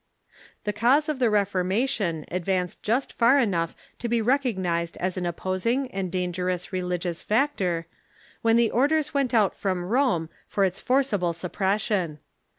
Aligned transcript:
The 0.63 0.73
cause 0.73 1.09
of 1.09 1.19
the 1.19 1.29
Reformation 1.29 2.25
advanced 2.31 2.81
just 2.81 3.13
far 3.13 3.37
enough 3.37 3.75
to 3.99 4.07
be 4.09 4.19
recoo 4.19 4.57
nized 4.57 4.97
as 4.97 5.15
an 5.15 5.27
opposing 5.27 5.91
and 5.91 6.11
dangerous 6.11 6.73
religious 6.73 7.21
factor, 7.21 7.85
when 8.41 8.55
the 8.57 8.71
orders 8.71 9.13
went 9.13 9.31
out 9.31 9.55
from 9.55 9.85
Rome 9.85 10.29
for 10.47 10.63
its 10.63 10.79
forcible 10.79 11.33
suppres 11.33 11.81
sion. 11.81 12.17